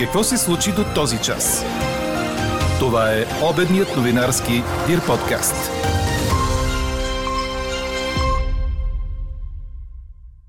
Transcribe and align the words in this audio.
Какво 0.00 0.22
се 0.22 0.36
случи 0.36 0.70
до 0.76 0.82
този 0.94 1.22
час? 1.22 1.64
Това 2.78 3.12
е 3.12 3.24
обедният 3.52 3.96
новинарски 3.96 4.52
Дир 4.86 5.06
подкаст. 5.06 5.70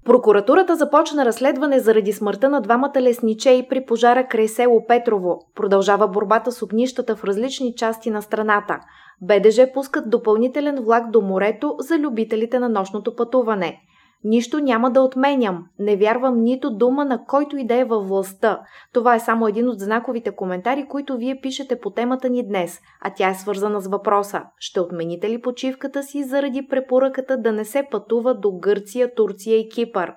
Прокуратурата 0.05 0.75
започна 0.75 1.25
разследване 1.25 1.79
заради 1.79 2.13
смъртта 2.13 2.49
на 2.49 2.61
двамата 2.61 3.01
лесничеи 3.01 3.67
при 3.69 3.85
пожара 3.85 4.27
край 4.27 4.47
село 4.47 4.85
Петрово. 4.87 5.39
Продължава 5.55 6.07
борбата 6.07 6.51
с 6.51 6.61
огнищата 6.61 7.15
в 7.15 7.23
различни 7.23 7.75
части 7.75 8.09
на 8.09 8.21
страната. 8.21 8.79
БДЖ 9.21 9.67
пускат 9.73 10.09
допълнителен 10.09 10.83
влак 10.83 11.11
до 11.11 11.21
морето 11.21 11.75
за 11.79 11.97
любителите 11.99 12.59
на 12.59 12.69
нощното 12.69 13.15
пътуване. 13.15 13.81
Нищо 14.23 14.59
няма 14.59 14.91
да 14.91 15.01
отменям. 15.01 15.65
Не 15.79 15.95
вярвам 15.95 16.41
нито 16.41 16.75
дума 16.75 17.05
на 17.05 17.25
който 17.25 17.57
и 17.57 17.67
да 17.67 17.75
е 17.75 17.83
във 17.83 18.07
властта. 18.07 18.59
Това 18.93 19.15
е 19.15 19.19
само 19.19 19.47
един 19.47 19.69
от 19.69 19.79
знаковите 19.79 20.31
коментари, 20.31 20.85
които 20.89 21.17
вие 21.17 21.39
пишете 21.41 21.79
по 21.79 21.89
темата 21.89 22.29
ни 22.29 22.47
днес, 22.47 22.79
а 23.01 23.13
тя 23.15 23.29
е 23.29 23.35
свързана 23.35 23.81
с 23.81 23.87
въпроса. 23.87 24.41
Ще 24.57 24.79
отмените 24.79 25.29
ли 25.29 25.41
почивката 25.41 26.03
си 26.03 26.23
заради 26.23 26.67
препоръката 26.67 27.37
да 27.37 27.51
не 27.51 27.65
се 27.65 27.87
пътува 27.91 28.35
до 28.35 28.51
Гърция, 28.51 29.15
Турция 29.15 29.57
и 29.57 29.69
Кипър? 29.69 30.13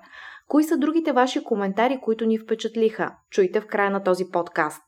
Кои 0.47 0.63
са 0.63 0.77
другите 0.77 1.11
ваши 1.11 1.43
коментари, 1.43 1.99
които 2.01 2.25
ни 2.25 2.39
впечатлиха? 2.39 3.11
Чуйте 3.31 3.61
в 3.61 3.67
края 3.67 3.91
на 3.91 4.03
този 4.03 4.25
подкаст. 4.31 4.81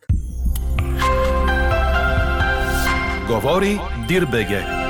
Говори 3.28 3.80
Дирбеге. 4.08 4.87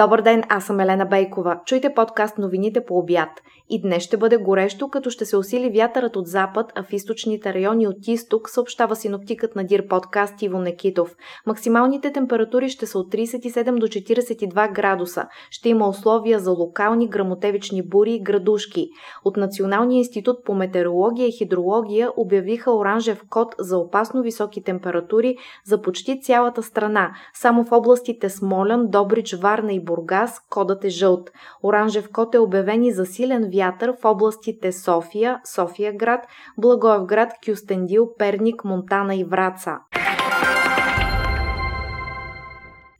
Добър 0.00 0.22
ден, 0.22 0.42
аз 0.48 0.64
съм 0.64 0.80
Елена 0.80 1.06
Бейкова. 1.06 1.60
Чуйте 1.66 1.94
подкаст 1.94 2.38
новините 2.38 2.84
по 2.84 2.98
обяд. 2.98 3.28
И 3.68 3.80
днес 3.82 4.02
ще 4.02 4.16
бъде 4.16 4.36
горещо, 4.36 4.88
като 4.88 5.10
ще 5.10 5.24
се 5.24 5.36
усили 5.36 5.70
вятърът 5.70 6.16
от 6.16 6.26
запад, 6.26 6.72
а 6.74 6.82
в 6.82 6.92
източните 6.92 7.54
райони 7.54 7.86
от 7.88 8.08
изток, 8.08 8.50
съобщава 8.50 8.96
синоптикът 8.96 9.56
на 9.56 9.64
Дир 9.64 9.88
подкаст 9.88 10.42
Иво 10.42 10.58
Некитов. 10.58 11.16
Максималните 11.46 12.12
температури 12.12 12.68
ще 12.68 12.86
са 12.86 12.98
от 12.98 13.12
37 13.12 13.78
до 13.78 13.86
42 13.86 14.72
градуса. 14.72 15.26
Ще 15.50 15.68
има 15.68 15.88
условия 15.88 16.38
за 16.38 16.50
локални 16.50 17.08
грамотевични 17.08 17.82
бури 17.88 18.14
и 18.14 18.22
градушки. 18.22 18.88
От 19.24 19.36
Националния 19.36 19.98
институт 19.98 20.44
по 20.44 20.54
метеорология 20.54 21.28
и 21.28 21.32
хидрология 21.38 22.10
обявиха 22.16 22.72
оранжев 22.72 23.22
код 23.30 23.54
за 23.58 23.78
опасно 23.78 24.22
високи 24.22 24.62
температури 24.62 25.36
за 25.64 25.82
почти 25.82 26.20
цялата 26.20 26.62
страна. 26.62 27.10
Само 27.34 27.64
в 27.64 27.72
областите 27.72 28.28
Смолян, 28.30 28.86
Добрич, 28.88 29.34
Варна 29.34 29.72
и 29.72 29.84
Бургас 29.90 30.40
кодът 30.50 30.84
е 30.84 30.88
жълт. 30.88 31.30
Оранжев 31.62 32.08
код 32.12 32.34
е 32.34 32.38
обявен 32.38 32.84
и 32.84 32.92
за 32.92 33.06
силен 33.06 33.50
вятър 33.54 33.92
в 34.02 34.04
областите 34.04 34.72
София, 34.72 35.40
София 35.44 35.92
град, 35.92 36.26
Благоевград, 36.58 37.32
Кюстендил, 37.46 38.08
Перник, 38.18 38.64
Монтана 38.64 39.14
и 39.14 39.24
Враца. 39.24 39.78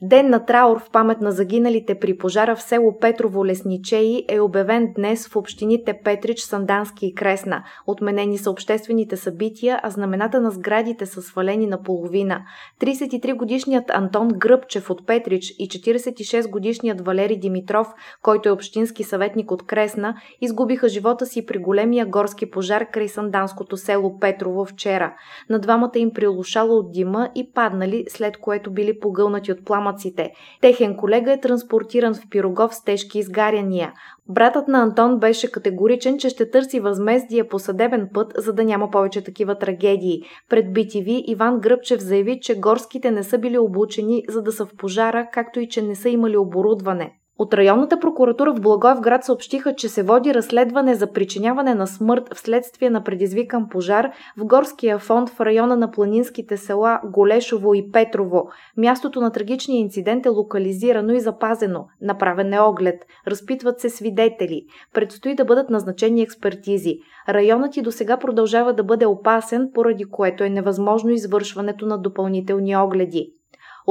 Ден 0.02 0.30
на 0.30 0.44
траур 0.44 0.80
в 0.80 0.90
памет 0.90 1.20
на 1.20 1.32
загиналите 1.32 1.94
при 1.94 2.18
пожара 2.18 2.56
в 2.56 2.62
село 2.62 2.98
Петрово 3.00 3.46
Лесничеи 3.46 4.24
е 4.28 4.40
обявен 4.40 4.92
днес 4.96 5.28
в 5.28 5.36
общините 5.36 6.00
Петрич, 6.04 6.40
Сандански 6.40 7.06
и 7.06 7.14
Кресна. 7.14 7.64
Отменени 7.86 8.38
са 8.38 8.50
обществените 8.50 9.16
събития, 9.16 9.80
а 9.82 9.90
знамената 9.90 10.40
на 10.40 10.50
сградите 10.50 11.06
са 11.06 11.22
свалени 11.22 11.66
на 11.66 11.82
половина. 11.82 12.40
33-годишният 12.80 13.90
Антон 13.90 14.28
Гръбчев 14.28 14.90
от 14.90 15.06
Петрич 15.06 15.50
и 15.58 15.68
46-годишният 15.68 17.00
Валери 17.00 17.36
Димитров, 17.36 17.88
който 18.22 18.48
е 18.48 18.52
общински 18.52 19.04
съветник 19.04 19.50
от 19.50 19.66
Кресна, 19.66 20.14
изгубиха 20.40 20.88
живота 20.88 21.26
си 21.26 21.46
при 21.46 21.58
големия 21.58 22.06
горски 22.06 22.50
пожар 22.50 22.90
край 22.92 23.08
Санданското 23.08 23.76
село 23.76 24.18
Петрово 24.18 24.64
вчера. 24.64 25.14
На 25.50 25.58
двамата 25.58 25.92
им 25.96 26.12
прилушало 26.12 26.78
от 26.78 26.92
дима 26.92 27.30
и 27.34 27.52
паднали, 27.52 28.04
след 28.08 28.36
което 28.36 28.72
били 28.72 29.00
погълнати 29.00 29.52
от 29.52 29.64
плама 29.64 29.89
отпадъците. 29.90 30.32
Техен 30.60 30.96
колега 30.96 31.32
е 31.32 31.40
транспортиран 31.40 32.14
в 32.14 32.28
Пирогов 32.30 32.74
с 32.74 32.84
тежки 32.84 33.18
изгаряния. 33.18 33.92
Братът 34.28 34.68
на 34.68 34.82
Антон 34.82 35.18
беше 35.18 35.50
категоричен, 35.50 36.18
че 36.18 36.28
ще 36.28 36.50
търси 36.50 36.80
възмездие 36.80 37.48
по 37.48 37.58
съдебен 37.58 38.08
път, 38.14 38.32
за 38.36 38.52
да 38.52 38.64
няма 38.64 38.90
повече 38.90 39.24
такива 39.24 39.58
трагедии. 39.58 40.22
Пред 40.48 40.66
BTV 40.66 41.24
Иван 41.26 41.60
Гръбчев 41.60 42.00
заяви, 42.00 42.40
че 42.40 42.58
горските 42.60 43.10
не 43.10 43.22
са 43.22 43.38
били 43.38 43.58
обучени 43.58 44.24
за 44.28 44.42
да 44.42 44.52
са 44.52 44.66
в 44.66 44.76
пожара, 44.78 45.28
както 45.32 45.60
и 45.60 45.68
че 45.68 45.82
не 45.82 45.94
са 45.94 46.08
имали 46.08 46.36
оборудване. 46.36 47.19
От 47.40 47.54
районната 47.54 48.00
прокуратура 48.00 48.54
в 48.54 48.60
Благоевград 48.60 49.24
съобщиха, 49.24 49.74
че 49.74 49.88
се 49.88 50.02
води 50.02 50.34
разследване 50.34 50.94
за 50.94 51.12
причиняване 51.12 51.74
на 51.74 51.86
смърт 51.86 52.34
вследствие 52.34 52.90
на 52.90 53.04
предизвикан 53.04 53.68
пожар 53.68 54.10
в 54.36 54.44
горския 54.44 54.98
фонд 54.98 55.30
в 55.30 55.40
района 55.40 55.76
на 55.76 55.90
планинските 55.90 56.56
села 56.56 57.00
Голешово 57.04 57.74
и 57.74 57.92
Петрово. 57.92 58.48
Мястото 58.76 59.20
на 59.20 59.32
трагичния 59.32 59.80
инцидент 59.80 60.26
е 60.26 60.28
локализирано 60.28 61.12
и 61.12 61.20
запазено. 61.20 61.86
Направен 62.00 62.52
е 62.52 62.60
оглед. 62.60 63.04
Разпитват 63.26 63.80
се 63.80 63.90
свидетели. 63.90 64.62
Предстои 64.94 65.34
да 65.34 65.44
бъдат 65.44 65.70
назначени 65.70 66.22
експертизи. 66.22 66.98
Районът 67.28 67.76
и 67.76 67.82
до 67.82 67.92
сега 67.92 68.16
продължава 68.16 68.72
да 68.72 68.84
бъде 68.84 69.06
опасен, 69.06 69.70
поради 69.74 70.04
което 70.04 70.44
е 70.44 70.50
невъзможно 70.50 71.10
извършването 71.10 71.86
на 71.86 71.98
допълнителни 71.98 72.76
огледи. 72.76 73.32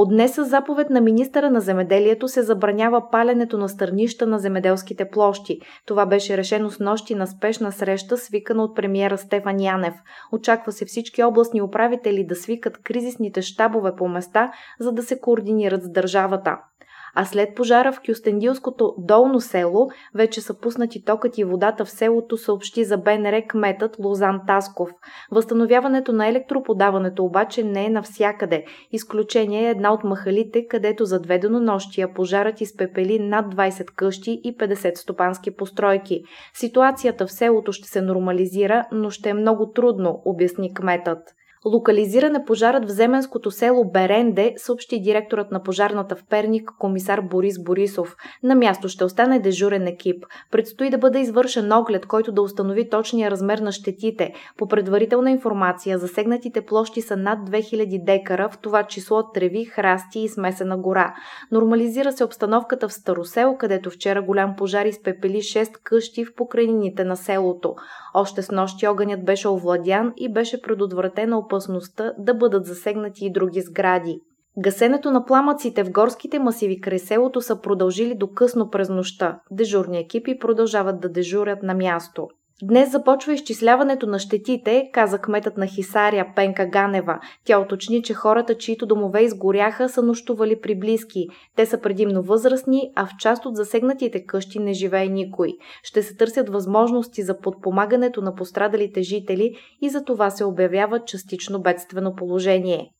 От 0.00 0.08
днес 0.08 0.34
с 0.34 0.44
заповед 0.44 0.90
на 0.90 1.00
министъра 1.00 1.50
на 1.50 1.60
земеделието 1.60 2.28
се 2.28 2.42
забранява 2.42 3.10
паленето 3.10 3.58
на 3.58 3.68
стърнища 3.68 4.26
на 4.26 4.38
земеделските 4.38 5.08
площи. 5.08 5.60
Това 5.86 6.06
беше 6.06 6.36
решено 6.36 6.70
с 6.70 6.80
нощи 6.80 7.14
на 7.14 7.26
спешна 7.26 7.72
среща, 7.72 8.16
свикана 8.16 8.64
от 8.64 8.76
премиера 8.76 9.18
Стефан 9.18 9.60
Янев. 9.60 9.94
Очаква 10.32 10.72
се 10.72 10.84
всички 10.84 11.22
областни 11.22 11.62
управители 11.62 12.26
да 12.26 12.34
свикат 12.34 12.82
кризисните 12.82 13.42
щабове 13.42 13.96
по 13.96 14.08
места, 14.08 14.52
за 14.78 14.92
да 14.92 15.02
се 15.02 15.20
координират 15.20 15.82
с 15.82 15.90
държавата 15.90 16.58
а 17.14 17.24
след 17.24 17.54
пожара 17.54 17.92
в 17.92 18.00
Кюстендилското 18.06 18.94
долно 18.98 19.40
село 19.40 19.88
вече 20.14 20.40
са 20.40 20.54
пуснати 20.60 21.04
токът 21.04 21.38
и 21.38 21.44
водата 21.44 21.84
в 21.84 21.90
селото, 21.90 22.36
съобщи 22.36 22.84
за 22.84 22.98
БНР 22.98 23.42
кметът 23.48 23.96
Лозан 23.98 24.40
Тасков. 24.46 24.90
Възстановяването 25.30 26.12
на 26.12 26.28
електроподаването 26.28 27.24
обаче 27.24 27.64
не 27.64 27.86
е 27.86 27.90
навсякъде. 27.90 28.64
Изключение 28.92 29.66
е 29.66 29.70
една 29.70 29.92
от 29.92 30.04
махалите, 30.04 30.66
където 30.66 31.04
за 31.04 31.20
две 31.20 31.38
денонощия 31.38 32.14
пожарът 32.14 32.60
изпепели 32.60 33.18
над 33.18 33.54
20 33.54 33.84
къщи 33.84 34.40
и 34.44 34.56
50 34.56 34.94
стопански 34.94 35.56
постройки. 35.56 36.22
Ситуацията 36.54 37.26
в 37.26 37.32
селото 37.32 37.72
ще 37.72 37.88
се 37.88 38.00
нормализира, 38.00 38.84
но 38.92 39.10
ще 39.10 39.28
е 39.28 39.34
много 39.34 39.72
трудно, 39.72 40.22
обясни 40.24 40.74
кметът. 40.74 41.18
Локализиран 41.64 42.36
е 42.36 42.44
пожарът 42.44 42.84
в 42.84 42.92
земенското 42.92 43.50
село 43.50 43.84
Беренде, 43.84 44.54
съобщи 44.56 45.00
директорът 45.00 45.50
на 45.50 45.62
пожарната 45.62 46.16
в 46.16 46.24
Перник, 46.30 46.70
комисар 46.78 47.20
Борис 47.20 47.62
Борисов. 47.62 48.16
На 48.42 48.54
място 48.54 48.88
ще 48.88 49.04
остане 49.04 49.40
дежурен 49.40 49.86
екип. 49.86 50.24
Предстои 50.50 50.90
да 50.90 50.98
бъде 50.98 51.20
извършен 51.20 51.72
оглед, 51.72 52.06
който 52.06 52.32
да 52.32 52.42
установи 52.42 52.88
точния 52.88 53.30
размер 53.30 53.58
на 53.58 53.72
щетите. 53.72 54.32
По 54.58 54.68
предварителна 54.68 55.30
информация, 55.30 55.98
засегнатите 55.98 56.60
площи 56.60 57.00
са 57.00 57.16
над 57.16 57.50
2000 57.50 58.04
декара, 58.04 58.48
в 58.52 58.58
това 58.58 58.82
число 58.82 59.30
треви, 59.32 59.64
храсти 59.64 60.20
и 60.20 60.28
смесена 60.28 60.78
гора. 60.78 61.14
Нормализира 61.52 62.12
се 62.12 62.24
обстановката 62.24 62.88
в 62.88 62.92
Старосел, 62.92 63.56
където 63.58 63.90
вчера 63.90 64.22
голям 64.22 64.56
пожар 64.56 64.86
изпепели 64.86 65.36
6 65.36 65.72
къщи 65.82 66.24
в 66.24 66.34
покрайнините 66.34 67.04
на 67.04 67.16
селото. 67.16 67.74
Още 68.14 68.42
с 68.42 68.50
нощи 68.50 68.88
огънят 68.88 69.24
беше 69.24 69.48
овладян 69.48 70.12
и 70.16 70.32
беше 70.32 70.62
предотвратена 70.62 71.38
опасността 71.50 72.12
да 72.18 72.34
бъдат 72.34 72.66
засегнати 72.66 73.26
и 73.26 73.32
други 73.32 73.60
сгради. 73.60 74.20
Гасенето 74.58 75.10
на 75.10 75.24
пламъците 75.24 75.84
в 75.84 75.90
горските 75.90 76.38
масиви 76.38 76.80
край 76.80 76.98
селото 76.98 77.40
са 77.40 77.60
продължили 77.60 78.14
до 78.14 78.32
късно 78.32 78.70
през 78.70 78.88
нощта. 78.88 79.40
Дежурни 79.50 79.98
екипи 79.98 80.38
продължават 80.38 81.00
да 81.00 81.08
дежурят 81.08 81.62
на 81.62 81.74
място. 81.74 82.28
Днес 82.62 82.90
започва 82.90 83.32
изчисляването 83.32 84.06
на 84.06 84.18
щетите, 84.18 84.90
каза 84.92 85.18
кметът 85.18 85.56
на 85.56 85.66
Хисария 85.66 86.26
Пенка 86.36 86.66
Ганева. 86.66 87.18
Тя 87.44 87.58
уточни, 87.58 88.02
че 88.02 88.14
хората, 88.14 88.54
чието 88.54 88.86
домове 88.86 89.22
изгоряха, 89.22 89.88
са 89.88 90.02
нощували 90.02 90.60
при 90.60 90.78
близки. 90.78 91.26
Те 91.56 91.66
са 91.66 91.80
предимно 91.80 92.22
възрастни, 92.22 92.92
а 92.96 93.06
в 93.06 93.10
част 93.18 93.46
от 93.46 93.56
засегнатите 93.56 94.26
къщи 94.26 94.58
не 94.58 94.72
живее 94.72 95.06
никой. 95.06 95.52
Ще 95.82 96.02
се 96.02 96.16
търсят 96.16 96.48
възможности 96.48 97.22
за 97.22 97.38
подпомагането 97.38 98.22
на 98.22 98.34
пострадалите 98.34 99.02
жители 99.02 99.56
и 99.82 99.88
за 99.88 100.04
това 100.04 100.30
се 100.30 100.44
обявява 100.44 101.04
частично 101.04 101.62
бедствено 101.62 102.14
положение. 102.14 102.90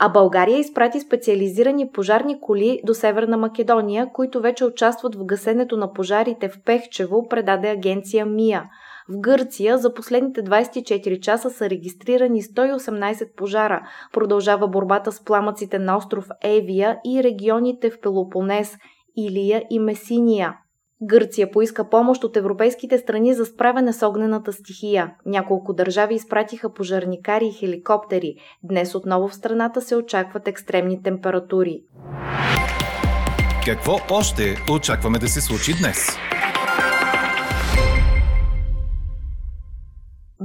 А 0.00 0.08
България 0.08 0.58
изпрати 0.58 1.00
специализирани 1.00 1.90
пожарни 1.90 2.40
коли 2.40 2.80
до 2.84 2.94
Северна 2.94 3.36
Македония, 3.36 4.08
които 4.12 4.40
вече 4.40 4.64
участват 4.64 5.14
в 5.14 5.24
гасенето 5.24 5.76
на 5.76 5.92
пожарите 5.92 6.48
в 6.48 6.58
Пехчево, 6.64 7.28
предаде 7.28 7.68
агенция 7.68 8.26
МИА. 8.26 8.64
В 9.08 9.20
Гърция 9.20 9.78
за 9.78 9.94
последните 9.94 10.42
24 10.42 11.20
часа 11.20 11.50
са 11.50 11.70
регистрирани 11.70 12.42
118 12.42 13.34
пожара. 13.36 13.88
Продължава 14.12 14.68
борбата 14.68 15.12
с 15.12 15.24
пламъците 15.24 15.78
на 15.78 15.96
остров 15.96 16.28
Евия 16.42 16.98
и 17.06 17.24
регионите 17.24 17.90
в 17.90 18.00
Пелопонес, 18.00 18.76
Илия 19.16 19.64
и 19.70 19.78
Месиния. 19.78 20.56
Гърция 21.02 21.50
поиска 21.50 21.88
помощ 21.88 22.24
от 22.24 22.36
европейските 22.36 22.98
страни 22.98 23.34
за 23.34 23.46
справяне 23.46 23.92
с 23.92 24.06
огнената 24.06 24.52
стихия. 24.52 25.14
Няколко 25.26 25.72
държави 25.72 26.14
изпратиха 26.14 26.72
пожарникари 26.72 27.46
и 27.46 27.52
хеликоптери. 27.52 28.34
Днес 28.62 28.94
отново 28.94 29.28
в 29.28 29.34
страната 29.34 29.80
се 29.80 29.96
очакват 29.96 30.48
екстремни 30.48 31.02
температури. 31.02 31.82
Какво 33.64 33.96
още 34.10 34.56
очакваме 34.72 35.18
да 35.18 35.28
се 35.28 35.40
случи 35.40 35.72
днес? 35.80 36.16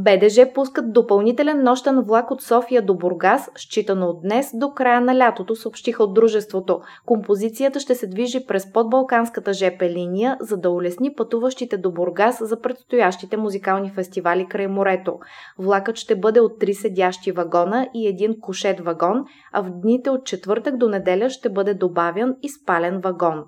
БДЖ 0.03 0.53
пускат 0.53 0.93
допълнителен 0.93 1.63
нощен 1.63 2.01
влак 2.01 2.31
от 2.31 2.41
София 2.41 2.81
до 2.81 2.93
Бургас, 2.93 3.51
считано 3.57 4.07
от 4.07 4.21
днес 4.21 4.51
до 4.53 4.71
края 4.71 5.01
на 5.01 5.17
лятото, 5.17 5.55
съобщиха 5.55 6.03
от 6.03 6.13
дружеството. 6.13 6.81
Композицията 7.05 7.79
ще 7.79 7.95
се 7.95 8.07
движи 8.07 8.45
през 8.47 8.73
подбалканската 8.73 9.53
ЖП 9.53 9.89
линия, 9.89 10.37
за 10.41 10.57
да 10.57 10.69
улесни 10.69 11.15
пътуващите 11.15 11.77
до 11.77 11.91
Бургас 11.91 12.37
за 12.41 12.61
предстоящите 12.61 13.37
музикални 13.37 13.89
фестивали 13.89 14.47
край 14.47 14.67
морето. 14.67 15.19
Влакът 15.57 15.95
ще 15.95 16.15
бъде 16.15 16.39
от 16.39 16.59
три 16.59 16.73
седящи 16.73 17.31
вагона 17.31 17.87
и 17.93 18.07
един 18.07 18.39
кошет 18.39 18.79
вагон, 18.79 19.25
а 19.53 19.61
в 19.61 19.69
дните 19.69 20.09
от 20.09 20.25
четвъртък 20.25 20.77
до 20.77 20.89
неделя 20.89 21.29
ще 21.29 21.49
бъде 21.49 21.73
добавен 21.73 22.35
и 22.41 22.49
спален 22.49 22.99
вагон. 22.99 23.43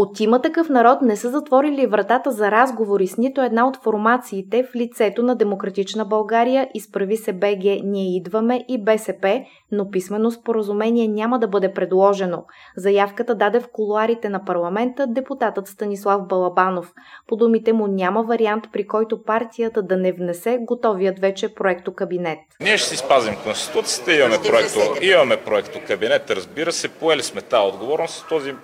От 0.00 0.20
има 0.20 0.42
такъв 0.42 0.68
народ 0.68 1.02
не 1.02 1.16
са 1.16 1.30
затворили 1.30 1.86
вратата 1.86 2.30
за 2.30 2.50
разговори 2.50 3.06
с 3.06 3.16
нито 3.16 3.42
една 3.42 3.68
от 3.68 3.76
формациите 3.76 4.62
в 4.62 4.74
лицето 4.74 5.22
на 5.22 5.36
Демократична 5.36 6.04
България, 6.04 6.68
изправи 6.74 7.16
се 7.16 7.32
БГ 7.32 7.64
Ние 7.84 8.16
идваме 8.16 8.64
и 8.68 8.84
БСП, 8.84 9.40
но 9.72 9.90
писмено 9.90 10.30
споразумение 10.30 11.08
няма 11.08 11.38
да 11.38 11.48
бъде 11.48 11.72
предложено. 11.72 12.44
Заявката 12.76 13.34
даде 13.34 13.60
в 13.60 13.68
колуарите 13.72 14.28
на 14.28 14.44
парламента 14.44 15.06
депутатът 15.06 15.68
Станислав 15.68 16.26
Балабанов. 16.28 16.92
По 17.26 17.36
думите 17.36 17.72
му 17.72 17.86
няма 17.86 18.22
вариант, 18.22 18.64
при 18.72 18.86
който 18.86 19.22
партията 19.22 19.82
да 19.82 19.96
не 19.96 20.12
внесе 20.12 20.58
готовият 20.60 21.18
вече 21.18 21.54
проекто 21.54 21.94
кабинет. 21.94 22.38
Ние 22.60 22.78
ще 22.78 22.88
си 22.88 22.96
спазим 22.96 23.34
Конституцията, 23.44 24.14
имаме 24.14 24.36
проекто, 24.48 25.04
имаме 25.04 25.36
проекто 25.36 25.78
кабинет, 25.86 26.30
разбира 26.30 26.72
се, 26.72 26.88
поели 26.88 27.22
сме 27.22 27.42
тази 27.42 27.68
отговорност. 27.68 28.26
Този 28.28 28.54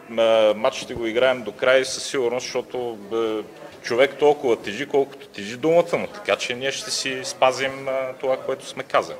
матч 0.57 0.77
ще 0.77 0.95
го 0.95 1.07
играем 1.07 1.24
до 1.33 1.53
край 1.53 1.85
със 1.85 2.03
сигурност, 2.03 2.45
защото 2.45 2.99
човек 3.83 4.17
толкова 4.19 4.57
тежи, 4.57 4.87
колкото 4.87 5.27
тежи 5.29 5.57
думата 5.57 5.97
му. 5.99 6.07
Така 6.07 6.37
че 6.37 6.55
ние 6.55 6.73
ще 6.73 6.91
си 6.91 7.21
спазим 7.25 7.87
това, 8.21 8.37
което 8.37 8.67
сме 8.67 8.83
казали. 8.83 9.19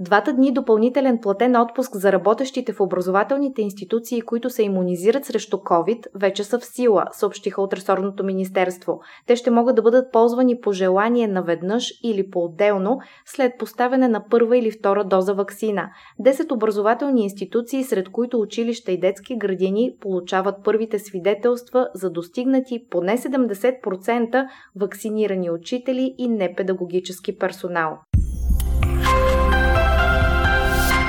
Двата 0.00 0.32
дни 0.32 0.52
допълнителен 0.52 1.18
платен 1.18 1.56
отпуск 1.56 1.96
за 1.96 2.12
работещите 2.12 2.72
в 2.72 2.80
образователните 2.80 3.62
институции, 3.62 4.20
които 4.20 4.50
се 4.50 4.62
иммунизират 4.62 5.24
срещу 5.24 5.56
COVID, 5.56 6.06
вече 6.14 6.44
са 6.44 6.58
в 6.58 6.64
сила, 6.64 7.04
съобщиха 7.12 7.62
от 7.62 7.74
ресорното 7.74 8.24
министерство. 8.24 9.00
Те 9.26 9.36
ще 9.36 9.50
могат 9.50 9.76
да 9.76 9.82
бъдат 9.82 10.12
ползвани 10.12 10.60
по 10.60 10.72
желание 10.72 11.28
наведнъж 11.28 11.92
или 12.02 12.30
по-отделно, 12.30 12.98
след 13.26 13.52
поставяне 13.58 14.08
на 14.08 14.24
първа 14.30 14.58
или 14.58 14.70
втора 14.70 15.04
доза 15.04 15.34
вакцина. 15.34 15.88
Десет 16.18 16.52
образователни 16.52 17.22
институции, 17.22 17.84
сред 17.84 18.08
които 18.08 18.40
училища 18.40 18.92
и 18.92 19.00
детски 19.00 19.36
градини, 19.36 19.92
получават 20.00 20.64
първите 20.64 20.98
свидетелства 20.98 21.88
за 21.94 22.10
достигнати 22.10 22.86
поне 22.90 23.18
70% 23.18 24.46
вакцинирани 24.76 25.50
учители 25.50 26.14
и 26.18 26.28
непедагогически 26.28 27.38
персонал. 27.38 27.98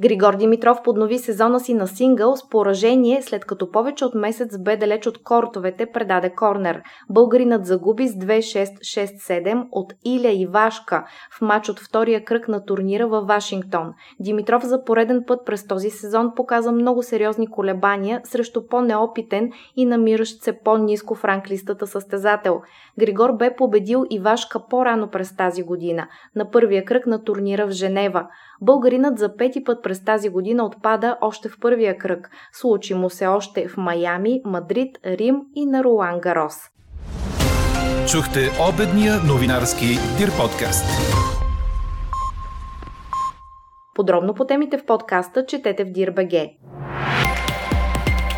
Григор 0.00 0.36
Димитров 0.36 0.82
поднови 0.84 1.18
сезона 1.18 1.60
си 1.60 1.74
на 1.74 1.86
сингъл 1.86 2.36
с 2.36 2.48
поражение, 2.48 3.22
след 3.22 3.44
като 3.44 3.70
повече 3.70 4.04
от 4.04 4.14
месец 4.14 4.58
бе 4.58 4.76
далеч 4.76 5.06
от 5.06 5.22
кортовете, 5.22 5.86
предаде 5.86 6.30
корнер. 6.30 6.82
Българинът 7.10 7.66
загуби 7.66 8.08
с 8.08 8.12
2-6-6-7 8.12 9.66
от 9.72 9.92
Иля 10.04 10.30
Ивашка 10.32 11.04
в 11.38 11.40
матч 11.40 11.68
от 11.68 11.80
втория 11.80 12.24
кръг 12.24 12.48
на 12.48 12.64
турнира 12.64 13.08
във 13.08 13.26
Вашингтон. 13.26 13.92
Димитров 14.20 14.64
за 14.64 14.84
пореден 14.84 15.24
път 15.26 15.40
през 15.46 15.66
този 15.66 15.90
сезон 15.90 16.32
показа 16.36 16.72
много 16.72 17.02
сериозни 17.02 17.50
колебания 17.50 18.20
срещу 18.24 18.66
по-неопитен 18.66 19.50
и 19.76 19.84
намиращ 19.84 20.42
се 20.42 20.58
по-низко 20.64 21.14
в 21.14 21.24
ранглистата 21.24 21.86
състезател. 21.86 22.60
Григор 22.98 23.32
бе 23.32 23.56
победил 23.56 24.04
Ивашка 24.10 24.66
по-рано 24.70 25.08
през 25.10 25.36
тази 25.36 25.62
година, 25.62 26.06
на 26.36 26.50
първия 26.50 26.84
кръг 26.84 27.06
на 27.06 27.24
турнира 27.24 27.66
в 27.66 27.70
Женева. 27.70 28.26
Българинът 28.60 29.18
за 29.18 29.36
пети 29.36 29.64
път 29.64 29.87
през 29.88 30.04
тази 30.04 30.28
година 30.28 30.64
отпада 30.64 31.16
още 31.20 31.48
в 31.48 31.60
първия 31.60 31.98
кръг. 31.98 32.30
Случи 32.52 32.94
му 32.94 33.10
се 33.10 33.26
още 33.26 33.68
в 33.68 33.76
Майами, 33.76 34.40
Мадрид, 34.44 34.98
Рим 35.06 35.36
и 35.56 35.66
на 35.66 35.84
Руан 35.84 36.20
Гарос. 36.20 36.54
Чухте 38.10 38.40
обедния 38.68 39.14
новинарски 39.28 39.86
Дир 40.18 40.30
подкаст. 40.36 40.84
Подробно 43.94 44.34
по 44.34 44.44
темите 44.44 44.78
в 44.78 44.86
подкаста 44.86 45.46
четете 45.46 45.84
в 45.84 45.92
Дир.бг. 45.92 46.32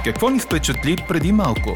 Какво 0.04 0.30
ни 0.30 0.38
впечатли 0.38 0.96
преди 1.08 1.32
малко? 1.32 1.70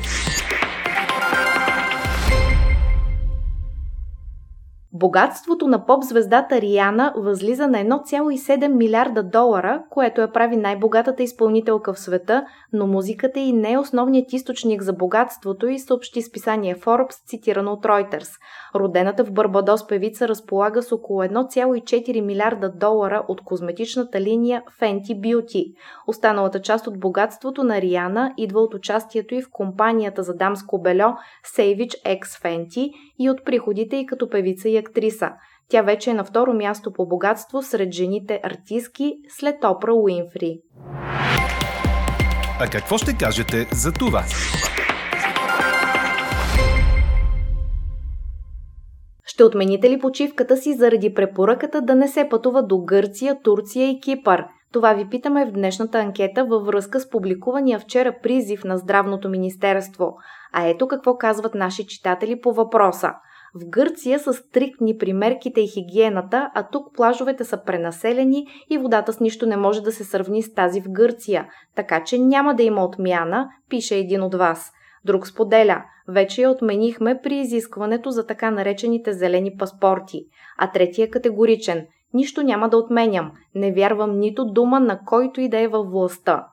Богатството 5.04 5.68
на 5.68 5.86
поп-звездата 5.86 6.60
Риана 6.60 7.12
възлиза 7.16 7.68
на 7.68 7.78
1,7 7.78 8.68
милиарда 8.68 9.22
долара, 9.22 9.82
което 9.90 10.20
я 10.20 10.32
прави 10.32 10.56
най-богатата 10.56 11.22
изпълнителка 11.22 11.92
в 11.92 11.98
света, 11.98 12.46
но 12.72 12.86
музиката 12.86 13.40
и 13.40 13.52
не 13.52 13.72
е 13.72 13.78
основният 13.78 14.32
източник 14.32 14.82
за 14.82 14.92
богатството 14.92 15.68
и 15.68 15.78
съобщи 15.78 16.22
списание 16.22 16.76
Forbes, 16.76 17.26
цитирано 17.26 17.72
от 17.72 17.84
Reuters. 17.84 18.28
Родената 18.74 19.24
в 19.24 19.32
Барбадос 19.32 19.86
певица 19.86 20.28
разполага 20.28 20.82
с 20.82 20.92
около 20.92 21.22
1,4 21.22 22.20
милиарда 22.20 22.72
долара 22.72 23.24
от 23.28 23.40
козметичната 23.44 24.20
линия 24.20 24.62
Fenty 24.80 25.20
Beauty. 25.20 25.74
Останалата 26.06 26.62
част 26.62 26.86
от 26.86 27.00
богатството 27.00 27.64
на 27.64 27.80
Риана 27.80 28.34
идва 28.36 28.60
от 28.60 28.74
участието 28.74 29.34
и 29.34 29.42
в 29.42 29.50
компанията 29.52 30.22
за 30.22 30.34
дамско 30.34 30.82
бельо 30.82 31.14
Savage 31.56 32.02
X 32.04 32.22
Fenty 32.22 32.92
и 33.18 33.30
от 33.30 33.44
приходите 33.44 33.96
и 33.96 34.06
като 34.06 34.28
певица 34.28 34.68
и 34.68 34.76
актриса. 34.76 34.93
Тя 35.68 35.82
вече 35.82 36.10
е 36.10 36.14
на 36.14 36.24
второ 36.24 36.52
място 36.52 36.92
по 36.92 37.06
богатство 37.06 37.62
сред 37.62 37.92
жените 37.92 38.40
артистки 38.42 39.14
след 39.28 39.64
Опра 39.64 39.94
Уинфри. 39.94 40.58
А 42.60 42.70
какво 42.72 42.98
ще 42.98 43.16
кажете 43.16 43.68
за 43.72 43.92
това? 43.92 44.22
Ще 49.26 49.44
отмените 49.44 49.90
ли 49.90 49.98
почивката 49.98 50.56
си 50.56 50.74
заради 50.74 51.14
препоръката 51.14 51.82
да 51.82 51.94
не 51.94 52.08
се 52.08 52.28
пътува 52.28 52.62
до 52.62 52.78
Гърция, 52.78 53.42
Турция 53.42 53.90
и 53.90 54.00
Кипър? 54.00 54.44
Това 54.72 54.92
ви 54.92 55.08
питаме 55.08 55.46
в 55.46 55.52
днешната 55.52 55.98
анкета 55.98 56.44
във 56.44 56.66
връзка 56.66 57.00
с 57.00 57.10
публикувания 57.10 57.78
вчера 57.78 58.14
призив 58.22 58.64
на 58.64 58.78
Здравното 58.78 59.28
министерство. 59.28 60.16
А 60.52 60.66
ето 60.66 60.88
какво 60.88 61.16
казват 61.16 61.54
наши 61.54 61.86
читатели 61.86 62.40
по 62.40 62.52
въпроса. 62.52 63.10
В 63.54 63.68
Гърция 63.68 64.18
са 64.18 64.32
стриктни 64.32 64.98
примерките 64.98 65.60
и 65.60 65.68
хигиената, 65.68 66.50
а 66.54 66.68
тук 66.68 66.94
плажовете 66.94 67.44
са 67.44 67.62
пренаселени 67.64 68.46
и 68.70 68.78
водата 68.78 69.12
с 69.12 69.20
нищо 69.20 69.46
не 69.46 69.56
може 69.56 69.82
да 69.82 69.92
се 69.92 70.04
сравни 70.04 70.42
с 70.42 70.54
тази 70.54 70.80
в 70.80 70.90
Гърция, 70.90 71.48
така 71.76 72.04
че 72.04 72.18
няма 72.18 72.54
да 72.54 72.62
има 72.62 72.84
отмяна, 72.84 73.48
пише 73.68 73.96
един 73.96 74.22
от 74.22 74.34
вас. 74.34 74.72
Друг 75.04 75.26
споделя, 75.26 75.84
вече 76.08 76.42
я 76.42 76.50
отменихме 76.50 77.20
при 77.22 77.36
изискването 77.36 78.10
за 78.10 78.26
така 78.26 78.50
наречените 78.50 79.12
зелени 79.12 79.56
паспорти. 79.56 80.26
А 80.58 80.72
третия 80.72 81.10
категоричен, 81.10 81.86
нищо 82.14 82.42
няма 82.42 82.68
да 82.68 82.76
отменям, 82.76 83.32
не 83.54 83.72
вярвам 83.72 84.18
нито 84.18 84.44
дума 84.44 84.80
на 84.80 85.00
който 85.06 85.40
и 85.40 85.48
да 85.48 85.60
е 85.60 85.68
във 85.68 85.90
властта. 85.90 86.46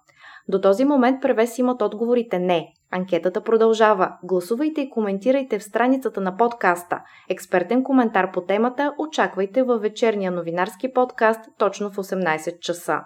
До 0.47 0.61
този 0.61 0.85
момент 0.85 1.21
превес 1.21 1.57
имат 1.57 1.81
отговорите 1.81 2.39
не. 2.39 2.67
Анкетата 2.91 3.41
продължава. 3.41 4.11
Гласувайте 4.23 4.81
и 4.81 4.89
коментирайте 4.89 5.59
в 5.59 5.63
страницата 5.63 6.21
на 6.21 6.37
подкаста. 6.37 6.99
Експертен 7.29 7.83
коментар 7.83 8.31
по 8.31 8.41
темата 8.41 8.93
очаквайте 8.97 9.63
във 9.63 9.81
вечерния 9.81 10.31
новинарски 10.31 10.93
подкаст 10.93 11.39
точно 11.57 11.89
в 11.91 11.95
18 11.95 12.59
часа. 12.59 12.99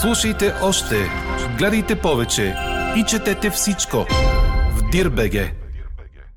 Слушайте 0.00 0.52
още, 0.62 0.94
гледайте 1.58 2.00
повече 2.00 2.54
и 2.96 3.04
четете 3.04 3.50
всичко 3.50 3.96
в 4.76 4.90
Дирбеге. 4.92 5.63